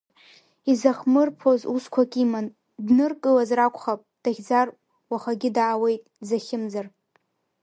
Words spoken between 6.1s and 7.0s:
дзахьымӡар…